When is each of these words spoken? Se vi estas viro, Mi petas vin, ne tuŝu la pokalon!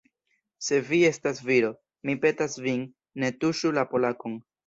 Se 0.67 0.79
vi 0.87 1.01
estas 1.09 1.41
viro, 1.49 1.69
Mi 2.09 2.15
petas 2.25 2.57
vin, 2.69 2.81
ne 3.25 3.31
tuŝu 3.45 3.75
la 3.79 3.87
pokalon! 3.93 4.39